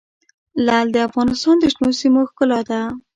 [0.65, 2.79] لعل د افغانستان د شنو سیمو ښکلا ده.